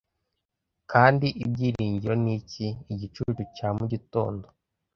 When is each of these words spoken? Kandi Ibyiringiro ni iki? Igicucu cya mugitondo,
Kandi 0.91 1.27
Ibyiringiro 1.43 2.13
ni 2.23 2.31
iki? 2.39 2.67
Igicucu 2.93 3.41
cya 3.55 3.69
mugitondo, 3.77 4.45